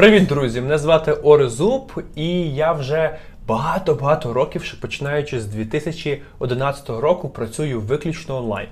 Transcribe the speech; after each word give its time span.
Привіт, 0.00 0.26
друзі! 0.26 0.60
Мене 0.60 0.78
звати 0.78 1.12
Орезуб, 1.12 2.02
і 2.14 2.54
я 2.54 2.72
вже 2.72 3.18
багато-багато 3.46 4.32
років, 4.32 4.74
починаючи 4.80 5.40
з 5.40 5.46
2011 5.46 6.90
року, 6.90 7.28
працюю 7.28 7.80
виключно 7.80 8.36
онлайн. 8.36 8.68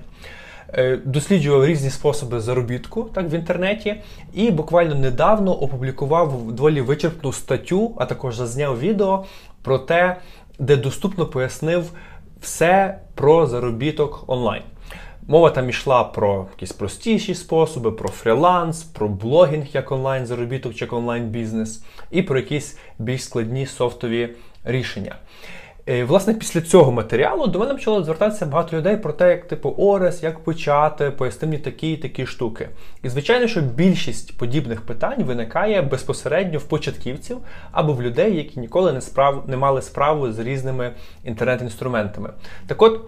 Е, 0.73 0.99
досліджував 1.05 1.65
різні 1.65 1.89
способи 1.89 2.39
заробітку 2.39 3.03
так 3.03 3.31
в 3.31 3.33
інтернеті, 3.33 3.95
і 4.33 4.51
буквально 4.51 4.95
недавно 4.95 5.53
опублікував 5.53 6.51
доволі 6.51 6.81
вичерпну 6.81 7.33
статтю, 7.33 7.95
а 7.97 8.05
також 8.05 8.35
зазняв 8.35 8.79
відео 8.79 9.25
про 9.61 9.79
те, 9.79 10.15
де 10.59 10.75
доступно 10.75 11.25
пояснив 11.25 11.91
все 12.41 12.99
про 13.15 13.47
заробіток 13.47 14.23
онлайн. 14.27 14.63
Мова 15.29 15.49
там 15.49 15.69
йшла 15.69 16.03
про 16.03 16.47
якісь 16.51 16.71
простіші 16.71 17.35
способи, 17.35 17.91
про 17.91 18.09
фріланс, 18.09 18.83
про 18.83 19.07
блогінг 19.07 19.65
як 19.73 19.91
онлайн 19.91 20.25
заробіток 20.25 20.81
як 20.81 20.93
онлайн 20.93 21.23
бізнес, 21.23 21.83
і 22.11 22.21
про 22.21 22.39
якісь 22.39 22.77
більш 22.99 23.23
складні 23.23 23.65
софтові 23.65 24.29
рішення. 24.63 25.15
І, 25.85 26.03
власне, 26.03 26.33
після 26.33 26.61
цього 26.61 26.91
матеріалу 26.91 27.47
до 27.47 27.59
мене 27.59 27.73
почало 27.73 28.03
звертатися 28.03 28.45
багато 28.45 28.77
людей 28.77 28.97
про 28.97 29.13
те, 29.13 29.29
як 29.29 29.47
типу 29.47 29.69
Орес, 29.69 30.23
як 30.23 30.39
почати, 30.39 31.11
поясни 31.11 31.47
мені 31.47 31.59
такі 31.59 31.91
і 31.91 31.97
такі 31.97 32.25
штуки. 32.25 32.69
І 33.03 33.09
звичайно, 33.09 33.47
що 33.47 33.61
більшість 33.61 34.37
подібних 34.37 34.81
питань 34.81 35.23
виникає 35.23 35.81
безпосередньо 35.81 36.59
в 36.59 36.63
початківців 36.63 37.37
або 37.71 37.93
в 37.93 38.01
людей, 38.01 38.35
які 38.35 38.59
ніколи 38.59 38.93
не 38.93 39.01
справ 39.01 39.43
не 39.47 39.57
мали 39.57 39.81
справу 39.81 40.31
з 40.31 40.39
різними 40.39 40.91
інтернет-інструментами. 41.23 42.29
Так 42.67 42.81
от. 42.81 43.01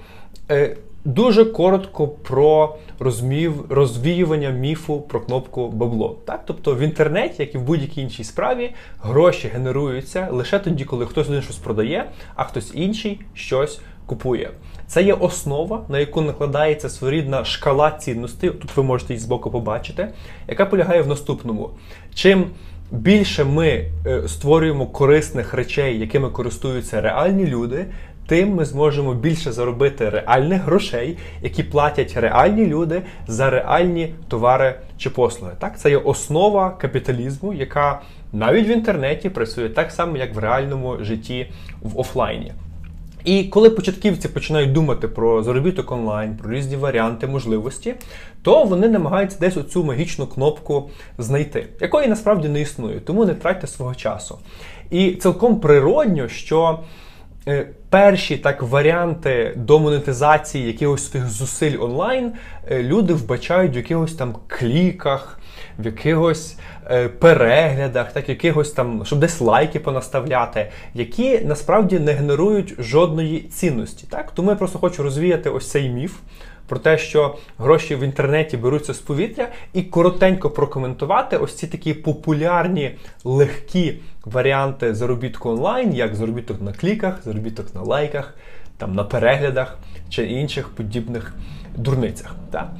Дуже 1.05 1.45
коротко 1.45 2.07
про 2.07 2.75
розмів, 2.99 3.65
розвіювання 3.69 4.49
міфу 4.49 5.01
про 5.01 5.21
кнопку 5.21 5.69
бабло. 5.69 6.17
Так? 6.25 6.41
Тобто 6.45 6.75
в 6.75 6.79
інтернеті, 6.79 7.35
як 7.39 7.55
і 7.55 7.57
в 7.57 7.61
будь-якій 7.61 8.01
іншій 8.01 8.23
справі, 8.23 8.71
гроші 8.99 9.47
генеруються 9.47 10.27
лише 10.31 10.59
тоді, 10.59 10.85
коли 10.85 11.05
хтось 11.05 11.27
один 11.29 11.41
щось 11.41 11.57
продає, 11.57 12.09
а 12.35 12.43
хтось 12.43 12.71
інший 12.75 13.21
щось 13.33 13.81
купує. 14.05 14.51
Це 14.87 15.03
є 15.03 15.13
основа, 15.13 15.85
на 15.89 15.99
яку 15.99 16.21
накладається 16.21 16.89
своєрідна 16.89 17.45
шкала 17.45 17.91
цінностей. 17.91 18.49
Тут 18.49 18.77
ви 18.77 18.83
можете 18.83 19.13
її 19.13 19.23
збоку 19.23 19.51
побачити, 19.51 20.13
яка 20.47 20.65
полягає 20.65 21.01
в 21.01 21.07
наступному. 21.07 21.69
Чим 22.13 22.45
більше 22.91 23.43
ми 23.43 23.67
е, 24.05 24.27
створюємо 24.27 24.87
корисних 24.87 25.53
речей, 25.53 25.99
якими 25.99 26.29
користуються 26.29 27.01
реальні 27.01 27.47
люди, 27.47 27.85
тим 28.27 28.55
ми 28.55 28.65
зможемо 28.65 29.13
більше 29.13 29.51
заробити 29.51 30.09
реальних 30.09 30.61
грошей, 30.61 31.17
які 31.41 31.63
платять 31.63 32.17
реальні 32.17 32.65
люди 32.65 33.01
за 33.27 33.49
реальні 33.49 34.13
товари 34.27 34.75
чи 34.97 35.09
послуги. 35.09 35.53
Так, 35.59 35.79
це 35.79 35.89
є 35.89 35.97
основа 35.97 36.69
капіталізму, 36.69 37.53
яка 37.53 38.01
навіть 38.33 38.67
в 38.67 38.71
інтернеті 38.71 39.29
працює 39.29 39.69
так 39.69 39.91
само, 39.91 40.17
як 40.17 40.35
в 40.35 40.37
реальному 40.37 40.97
житті 41.03 41.47
в 41.81 41.99
офлайні. 41.99 42.51
І 43.23 43.43
коли 43.43 43.69
початківці 43.69 44.27
починають 44.27 44.71
думати 44.71 45.07
про 45.07 45.43
заробіток 45.43 45.91
онлайн, 45.91 46.35
про 46.37 46.51
різні 46.51 46.75
варіанти 46.75 47.27
можливості, 47.27 47.95
то 48.41 48.63
вони 48.63 48.89
намагаються 48.89 49.37
десь 49.39 49.57
оцю 49.57 49.83
магічну 49.83 50.27
кнопку 50.27 50.89
знайти, 51.17 51.67
якої 51.81 52.07
насправді 52.07 52.49
не 52.49 52.61
існує, 52.61 52.99
тому 52.99 53.25
не 53.25 53.33
тратьте 53.33 53.67
свого 53.67 53.95
часу. 53.95 54.39
І 54.91 55.11
цілком 55.11 55.59
природньо, 55.59 56.27
що 56.27 56.79
перші 57.89 58.37
так 58.37 58.63
варіанти 58.63 59.53
до 59.55 59.79
монетизації 59.79 60.67
якихось 60.67 61.07
тих 61.07 61.29
зусиль 61.29 61.77
онлайн 61.79 62.31
е, 62.71 62.83
люди 62.83 63.13
вбачають 63.13 63.73
в 63.73 63.75
якихось 63.75 64.13
там 64.13 64.35
кліках, 64.47 65.39
в 65.79 65.85
якихось 65.85 66.57
е, 66.91 67.07
переглядах, 67.07 68.13
так 68.13 68.29
якихось 68.29 68.71
там, 68.71 69.05
щоб 69.05 69.19
десь 69.19 69.41
лайки 69.41 69.79
понаставляти, 69.79 70.71
які 70.93 71.39
насправді 71.39 71.99
не 71.99 72.13
генерують 72.13 72.75
жодної 72.79 73.39
цінності. 73.39 74.07
Так? 74.09 74.31
Тому 74.31 74.49
я 74.49 74.55
просто 74.55 74.79
хочу 74.79 75.03
розвіяти 75.03 75.49
ось 75.49 75.71
цей 75.71 75.89
міф 75.89 76.13
про 76.71 76.79
те, 76.79 76.97
що 76.97 77.35
гроші 77.57 77.95
в 77.95 77.99
інтернеті 77.99 78.57
беруться 78.57 78.93
з 78.93 78.99
повітря, 78.99 79.47
і 79.73 79.83
коротенько 79.83 80.49
прокоментувати 80.49 81.37
ось 81.37 81.55
ці 81.55 81.67
такі 81.67 81.93
популярні 81.93 82.95
легкі 83.23 83.99
варіанти 84.25 84.95
заробітку 84.95 85.49
онлайн, 85.49 85.93
як 85.93 86.15
заробіток 86.15 86.61
на 86.61 86.73
кліках, 86.73 87.23
заробіток 87.23 87.75
на 87.75 87.81
лайках, 87.81 88.33
там 88.77 88.95
на 88.95 89.03
переглядах 89.03 89.77
чи 90.09 90.25
інших 90.25 90.69
подібних 90.69 91.35
дурницях. 91.75 92.35
Так? 92.51 92.71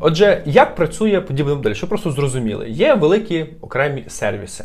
Отже, 0.00 0.42
як 0.46 0.74
працює 0.74 1.20
подібна 1.20 1.54
модель? 1.54 1.74
Що 1.74 1.86
просто 1.86 2.10
зрозуміли, 2.10 2.68
є 2.70 2.94
великі 2.94 3.46
окремі 3.60 4.04
сервіси, 4.08 4.64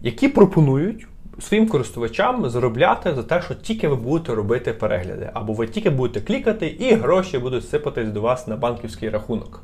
які 0.00 0.28
пропонують 0.28 1.06
своїм 1.38 1.68
користувачам 1.68 2.50
заробляти 2.50 3.14
за 3.14 3.22
те, 3.22 3.42
що 3.42 3.54
тільки 3.54 3.88
ви 3.88 3.96
будете 3.96 4.34
робити 4.34 4.72
перегляди, 4.72 5.30
або 5.34 5.52
ви 5.52 5.66
тільки 5.66 5.90
будете 5.90 6.26
клікати, 6.26 6.66
і 6.66 6.94
гроші 6.94 7.38
будуть 7.38 7.68
сипатись 7.68 8.08
до 8.08 8.20
вас 8.20 8.46
на 8.46 8.56
банківський 8.56 9.10
рахунок. 9.10 9.62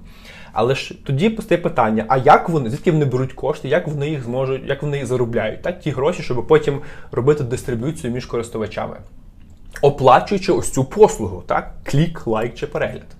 Але 0.52 0.74
ж 0.74 0.94
тоді 1.04 1.30
постає 1.30 1.60
питання: 1.60 2.04
а 2.08 2.16
як 2.16 2.48
вони, 2.48 2.70
звідки 2.70 2.92
вони 2.92 3.04
беруть 3.04 3.32
кошти, 3.32 3.68
як 3.68 3.88
вони 3.88 4.10
їх 4.10 4.24
зможуть, 4.24 4.62
як 4.66 4.82
вони 4.82 4.96
їх 4.96 5.06
заробляють? 5.06 5.62
Так, 5.62 5.80
ті 5.80 5.90
гроші, 5.90 6.22
щоб 6.22 6.46
потім 6.46 6.80
робити 7.12 7.44
дистриб'юцію 7.44 8.12
між 8.12 8.26
користувачами, 8.26 8.96
оплачуючи 9.82 10.52
ось 10.52 10.72
цю 10.72 10.84
послугу, 10.84 11.42
так, 11.46 11.74
клік, 11.84 12.26
лайк 12.26 12.54
чи 12.54 12.66
перегляд. 12.66 13.15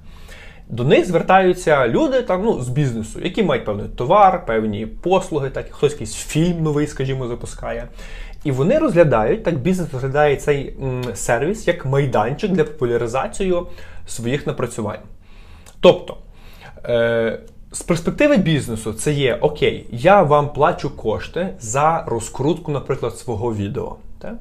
До 0.68 0.84
них 0.84 1.06
звертаються 1.06 1.88
люди 1.88 2.22
там, 2.22 2.42
ну, 2.44 2.60
з 2.60 2.68
бізнесу, 2.68 3.20
які 3.22 3.42
мають 3.42 3.64
певний 3.64 3.88
товар, 3.88 4.46
певні 4.46 4.86
послуги, 4.86 5.50
так, 5.50 5.66
хтось 5.70 5.92
якийсь 5.92 6.14
фільм 6.14 6.62
новий, 6.62 6.86
скажімо, 6.86 7.28
запускає. 7.28 7.88
І 8.44 8.52
вони 8.52 8.78
розглядають, 8.78 9.44
так 9.44 9.58
бізнес 9.58 9.92
розглядає 9.92 10.36
цей 10.36 10.76
м, 10.82 11.04
сервіс 11.14 11.68
як 11.68 11.86
майданчик 11.86 12.52
для 12.52 12.64
популяризації 12.64 13.54
своїх 14.06 14.46
напрацювань. 14.46 15.00
Тобто, 15.80 16.16
е, 16.84 17.38
з 17.72 17.82
перспективи 17.82 18.36
бізнесу, 18.36 18.92
це 18.92 19.12
є 19.12 19.34
окей, 19.34 19.86
я 19.90 20.22
вам 20.22 20.52
плачу 20.52 20.96
кошти 20.96 21.48
за 21.60 22.04
розкрутку, 22.06 22.72
наприклад, 22.72 23.18
свого 23.18 23.54
відео. 23.54 23.96
Так? 24.18 24.34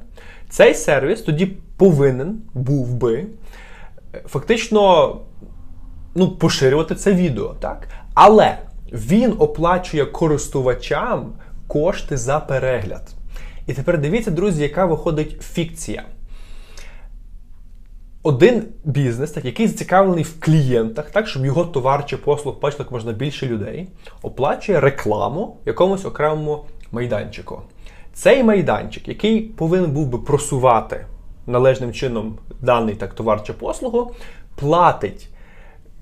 Цей 0.48 0.74
сервіс 0.74 1.22
тоді 1.22 1.46
повинен 1.76 2.38
був 2.54 2.94
би 2.94 3.26
е, 4.14 4.22
фактично 4.26 5.10
ну, 6.16 6.30
поширювати 6.30 6.94
це 6.94 7.12
відео. 7.12 7.54
так? 7.60 7.88
Але 8.14 8.58
він 8.92 9.34
оплачує 9.38 10.06
користувачам 10.06 11.32
кошти 11.66 12.16
за 12.16 12.40
перегляд. 12.40 13.08
І 13.66 13.72
тепер 13.72 13.98
дивіться, 13.98 14.30
друзі, 14.30 14.62
яка 14.62 14.84
виходить 14.84 15.42
фікція. 15.42 16.02
Один 18.22 18.64
бізнес, 18.84 19.30
так, 19.30 19.44
який 19.44 19.66
зацікавлений 19.66 20.24
в 20.24 20.40
клієнтах, 20.40 21.10
так, 21.10 21.28
щоб 21.28 21.44
його 21.44 21.64
товар 21.64 22.06
чи 22.06 22.16
послуг 22.16 22.60
бачило 22.60 22.84
як 22.84 22.92
можна 22.92 23.12
більше 23.12 23.46
людей, 23.46 23.88
оплачує 24.22 24.80
рекламу 24.80 25.56
якомусь 25.64 26.04
окремому 26.04 26.64
майданчику. 26.92 27.62
Цей 28.12 28.42
майданчик, 28.42 29.08
який 29.08 29.40
повинен 29.40 29.90
був 29.90 30.06
би 30.06 30.18
просувати 30.18 31.06
належним 31.46 31.92
чином 31.92 32.38
даний 32.60 32.94
так, 32.94 33.14
товар 33.14 33.42
чи 33.42 33.52
послугу, 33.52 34.14
платить 34.56 35.28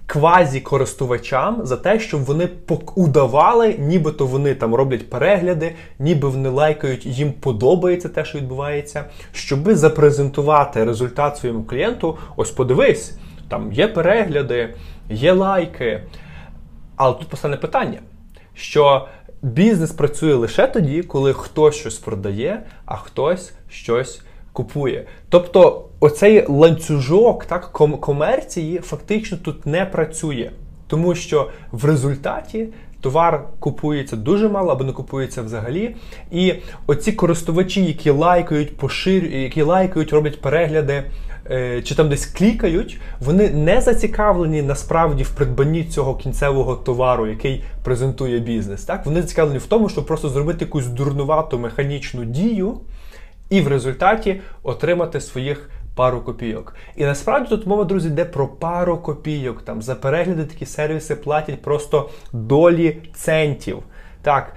квазі-користувачам 0.07 1.65
за 1.65 1.77
те, 1.77 2.01
щоб 2.01 2.25
вони 2.25 2.49
удавали, 2.95 3.75
нібито 3.79 4.27
вони 4.27 4.55
там 4.55 4.75
роблять 4.75 5.11
перегляди, 5.11 5.75
ніби 5.99 6.29
вони 6.29 6.49
лайкають, 6.49 7.07
їм 7.07 7.33
подобається 7.33 8.09
те, 8.09 8.25
що 8.25 8.39
відбувається, 8.39 9.05
щоби 9.33 9.77
запрезентувати 9.77 10.85
результат 10.85 11.37
своєму 11.37 11.65
клієнту. 11.65 12.19
Ось 12.37 12.51
подивись, 12.51 13.19
там 13.49 13.73
є 13.73 13.89
перегляди, 13.89 14.75
є 15.11 15.33
лайки. 15.33 16.03
Але 16.97 17.15
тут 17.15 17.29
постане 17.29 17.57
питання, 17.57 17.99
що 18.55 19.09
бізнес 19.43 19.93
працює 19.93 20.35
лише 20.35 20.67
тоді, 20.67 21.03
коли 21.03 21.33
хтось 21.33 21.75
щось 21.75 21.99
продає, 21.99 22.63
а 22.85 22.97
хтось 22.97 23.53
щось 23.69 24.23
купує. 24.55 25.07
Тобто, 25.29 25.85
оцей 26.01 26.47
ланцюжок 26.49 27.45
так, 27.45 27.73
комерції 28.01 28.79
фактично 28.79 29.39
тут 29.43 29.67
не 29.67 29.87
працює, 29.87 30.51
тому 30.87 31.15
що 31.15 31.51
в 31.73 31.85
результаті. 31.85 32.69
Товар 33.01 33.45
купується 33.59 34.17
дуже 34.17 34.49
мало 34.49 34.73
або 34.73 34.85
не 34.85 34.93
купується 34.93 35.43
взагалі. 35.43 35.97
І 36.33 36.55
оці 36.87 37.13
користувачі, 37.13 37.85
які 37.85 38.11
лайкають, 38.11 38.77
поширюють, 38.77 39.35
які 39.35 39.63
лайкають, 39.63 40.13
роблять 40.13 40.41
перегляди 40.41 41.03
е, 41.51 41.83
чи 41.83 41.95
там 41.95 42.09
десь 42.09 42.27
клікають, 42.27 43.01
вони 43.21 43.51
не 43.51 43.81
зацікавлені 43.81 44.63
насправді 44.63 45.23
в 45.23 45.31
придбанні 45.31 45.85
цього 45.85 46.15
кінцевого 46.15 46.77
товару, 46.77 47.27
який 47.27 47.65
презентує 47.83 48.39
бізнес. 48.39 48.85
Так? 48.85 49.07
Вони 49.07 49.23
зацікавлені 49.23 49.59
в 49.59 49.67
тому, 49.67 49.89
щоб 49.89 50.07
просто 50.07 50.29
зробити 50.29 50.65
якусь 50.65 50.87
дурнувату 50.87 51.59
механічну 51.59 52.25
дію 52.25 52.81
і 53.51 53.61
в 53.61 53.69
результаті 53.69 54.41
отримати 54.63 55.21
своїх 55.21 55.71
пару 55.95 56.21
копійок. 56.21 56.75
І 56.97 57.05
насправді 57.05 57.49
тут 57.49 57.67
мова, 57.67 57.85
друзі, 57.85 58.09
йде 58.09 58.25
про 58.25 58.49
пару 58.49 58.99
копійок. 58.99 59.63
Там 59.63 59.83
За 59.83 59.95
перегляди 59.95 60.45
такі 60.45 60.67
сервіси 60.67 61.17
платять 61.17 61.63
просто 61.63 62.11
долі 62.33 62.97
центів. 63.15 63.83
Так, 64.23 64.55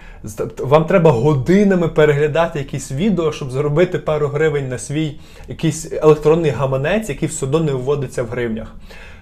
вам 0.59 0.85
треба 0.85 1.11
годинами 1.11 1.87
переглядати 1.87 2.59
якісь 2.59 2.91
відео, 2.91 3.31
щоб 3.31 3.51
заробити 3.51 3.99
пару 3.99 4.27
гривень 4.27 4.69
на 4.69 4.77
свій 4.77 5.19
якийсь 5.47 5.91
електронний 5.91 6.51
гаманець, 6.51 7.09
який 7.09 7.29
все 7.29 7.45
одно 7.45 7.59
не 7.59 7.71
вводиться 7.71 8.23
в 8.23 8.27
гривнях. 8.27 8.75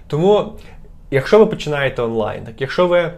Тому, 0.06 0.52
якщо 1.10 1.38
ви 1.38 1.46
починаєте 1.46 2.02
онлайн, 2.02 2.44
так 2.44 2.60
якщо 2.60 2.86
ви 2.86 3.12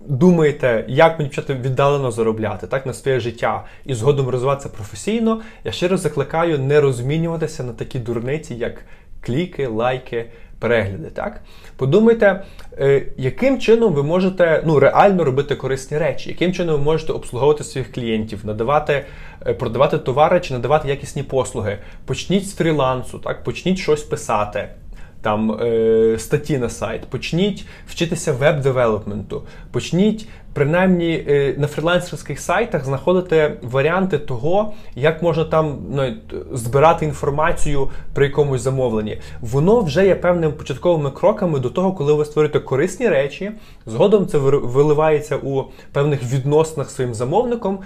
думаєте, 0.00 0.84
як 0.88 1.18
мені 1.18 1.28
почати 1.28 1.54
віддалено 1.54 2.10
заробляти 2.10 2.66
так 2.66 2.86
на 2.86 2.92
своє 2.92 3.20
життя 3.20 3.64
і 3.84 3.94
згодом 3.94 4.28
розвиватися 4.28 4.68
професійно, 4.68 5.40
я 5.64 5.72
щиро 5.72 5.96
закликаю 5.96 6.58
не 6.58 6.80
розмінюватися 6.80 7.64
на 7.64 7.72
такі 7.72 7.98
дурниці, 7.98 8.54
як 8.54 8.84
кліки, 9.20 9.66
лайки 9.66 10.26
перегляди. 10.58 11.10
Так? 11.10 11.40
Подумайте, 11.76 12.42
е, 12.78 13.02
яким 13.16 13.58
чином 13.58 13.92
ви 13.92 14.02
можете 14.02 14.62
ну, 14.66 14.80
реально 14.80 15.24
робити 15.24 15.54
корисні 15.54 15.98
речі, 15.98 16.28
яким 16.30 16.52
чином 16.52 16.76
ви 16.76 16.82
можете 16.82 17.12
обслуговувати 17.12 17.64
своїх 17.64 17.92
клієнтів, 17.92 18.46
надавати, 18.46 19.04
е, 19.46 19.54
продавати 19.54 19.98
товари 19.98 20.40
чи 20.40 20.54
надавати 20.54 20.88
якісні 20.88 21.22
послуги. 21.22 21.78
Почніть 22.04 22.48
з 22.48 22.54
фрілансу, 22.54 23.18
так? 23.18 23.44
почніть 23.44 23.78
щось 23.78 24.02
писати 24.02 24.68
там 25.26 25.52
е, 25.52 26.16
статті 26.18 26.58
на 26.58 26.68
сайт, 26.68 27.06
почніть 27.06 27.66
вчитися 27.86 28.32
веб-девелопменту, 28.32 29.42
почніть 29.72 30.28
принаймні 30.52 31.24
е, 31.28 31.54
на 31.58 31.66
фрілансерських 31.66 32.40
сайтах 32.40 32.84
знаходити 32.84 33.56
варіанти 33.62 34.18
того, 34.18 34.74
як 34.94 35.22
можна 35.22 35.44
там 35.44 35.78
ну, 35.90 36.14
збирати 36.52 37.04
інформацію 37.04 37.90
при 38.14 38.26
якомусь 38.26 38.60
замовленні. 38.60 39.18
Воно 39.40 39.80
вже 39.80 40.06
є 40.06 40.14
певними 40.14 40.52
початковими 40.52 41.10
кроками 41.10 41.58
до 41.58 41.70
того, 41.70 41.92
коли 41.92 42.12
ви 42.12 42.24
створюєте 42.24 42.60
корисні 42.60 43.08
речі. 43.08 43.50
Згодом 43.86 44.26
це 44.26 44.38
виливається 44.38 45.36
у 45.36 45.64
певних 45.92 46.32
відносинах 46.32 46.90
своїм 46.90 47.14
замовником. 47.14 47.78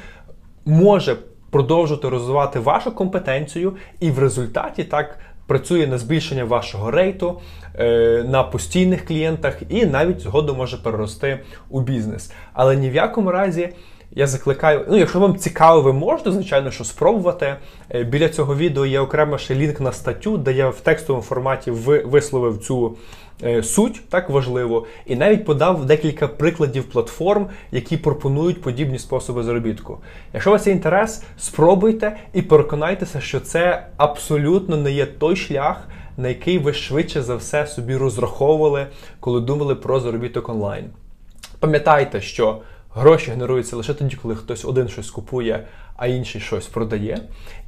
Може 0.67 1.17
продовжувати 1.51 2.09
розвивати 2.09 2.59
вашу 2.59 2.93
компетенцію, 2.93 3.77
і 4.01 4.11
в 4.11 4.19
результаті 4.19 4.85
так 4.85 5.19
працює 5.51 5.87
на 5.87 5.99
збільшення 5.99 6.45
вашого 6.45 6.91
рейту 6.91 7.41
е, 7.79 8.25
на 8.29 8.43
постійних 8.43 9.05
клієнтах 9.05 9.63
і 9.69 9.87
навіть 9.87 10.21
згодом 10.21 10.57
може 10.57 10.77
перерости 10.77 11.41
у 11.71 11.81
бізнес. 11.81 12.33
Але 12.53 12.77
ні 12.77 12.91
в 12.91 12.95
якому 12.95 13.31
разі. 13.31 13.69
Я 14.13 14.27
закликаю, 14.27 14.87
ну, 14.89 14.97
якщо 14.97 15.21
вам 15.21 15.37
цікаво, 15.37 15.81
ви 15.81 15.93
можете, 15.93 16.33
звичайно, 16.33 16.71
що 16.71 16.85
спробувати. 16.85 17.57
Е, 17.95 18.05
біля 18.05 18.29
цього 18.29 18.57
відео 18.57 18.87
є 18.87 19.01
окремо 19.01 19.39
ще 19.39 19.55
лінк 19.55 19.81
на 19.81 19.93
статтю, 19.93 20.39
де 20.39 20.53
я 20.53 20.69
в 20.69 20.81
текстовому 20.81 21.23
форматі 21.23 21.71
висловив 21.71 22.59
цю 22.59 22.97
Е, 23.43 23.63
суть 23.63 24.03
так 24.09 24.31
важливо, 24.31 24.87
і 25.07 25.17
навіть 25.17 25.45
подав 25.45 25.87
декілька 25.87 26.29
прикладів 26.29 26.85
платформ, 26.85 27.47
які 27.73 27.97
пропонують 27.97 28.63
подібні 28.63 28.99
способи 28.99 29.43
заробітку. 29.43 29.99
Якщо 30.33 30.51
у 30.51 30.53
вас 30.53 30.67
є 30.67 30.73
інтерес, 30.73 31.23
спробуйте 31.39 32.17
і 32.33 32.43
переконайтеся, 32.43 33.21
що 33.21 33.41
це 33.41 33.87
абсолютно 33.97 34.77
не 34.77 34.93
є 34.93 35.07
той 35.07 35.37
шлях, 35.37 35.89
на 36.17 36.29
який 36.29 36.59
ви 36.59 36.73
швидше 36.73 37.23
за 37.23 37.35
все 37.35 37.67
собі 37.67 37.97
розраховували, 37.97 38.87
коли 39.21 39.41
думали 39.41 39.75
про 39.75 40.01
заробіток 40.01 40.49
онлайн. 40.49 40.85
Пам'ятайте, 41.61 42.21
що 42.21 42.59
гроші 42.95 43.31
генеруються 43.31 43.77
лише 43.77 43.95
тоді, 43.95 44.17
коли 44.17 44.37
хтось 44.37 44.65
один 44.65 44.89
щось 44.89 45.11
купує, 45.11 45.67
а 45.97 46.07
інший 46.07 46.41
щось 46.41 46.67
продає. 46.67 47.21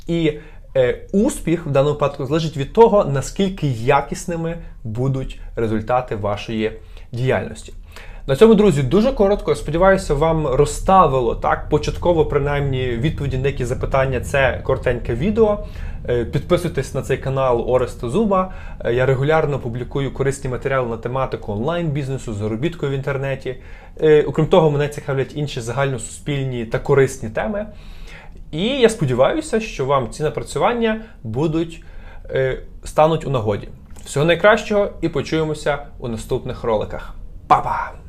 І 0.07 0.39
Е, 0.77 1.09
успіх 1.13 1.67
в 1.67 1.71
даному 1.71 1.95
випадку 1.95 2.27
залежить 2.27 2.57
від 2.57 2.73
того, 2.73 3.05
наскільки 3.05 3.67
якісними 3.67 4.59
будуть 4.85 5.41
результати 5.57 6.17
вашої 6.17 6.73
діяльності. 7.13 7.73
На 8.27 8.37
цьому, 8.37 8.55
друзі, 8.55 8.83
дуже 8.83 9.13
коротко. 9.13 9.51
Я 9.51 9.57
сподіваюся, 9.57 10.15
вам 10.15 10.47
розставило 10.47 11.35
так 11.35 11.69
початково, 11.69 12.27
принаймні, 12.27 12.89
відповіді 12.89 13.39
на 13.39 13.47
які 13.49 13.65
запитання. 13.65 14.21
Це 14.21 14.61
коротеньке 14.65 15.15
відео. 15.15 15.67
Е, 16.09 16.25
підписуйтесь 16.25 16.95
на 16.95 17.03
цей 17.03 17.17
канал 17.17 17.65
Ореста 17.71 18.09
Зуба. 18.09 18.53
Е, 18.81 18.95
я 18.95 19.07
регулярно 19.07 19.59
публікую 19.59 20.13
корисні 20.13 20.51
матеріали 20.51 20.89
на 20.89 20.97
тематику 20.97 21.53
онлайн-бізнесу, 21.53 22.35
заробітку 22.35 22.89
в 22.89 22.91
інтернеті. 22.91 23.57
Окрім 24.27 24.47
того, 24.47 24.71
мене 24.71 24.89
цікавлять 24.89 25.37
інші 25.37 25.61
загальносуспільні 25.61 26.65
та 26.65 26.79
корисні 26.79 27.31
теми. 27.31 27.67
І 28.51 28.67
я 28.67 28.89
сподіваюся, 28.89 29.61
що 29.61 29.85
вам 29.85 30.11
ці 30.11 30.23
напрацювання 30.23 31.01
будуть 31.23 31.85
е, 32.31 32.59
стануть 32.85 33.27
у 33.27 33.31
нагоді. 33.31 33.69
Всього 34.05 34.27
найкращого 34.27 34.91
і 35.01 35.09
почуємося 35.09 35.79
у 35.99 36.09
наступних 36.09 36.65
роликах. 36.65 37.15
Па-па! 37.47 38.02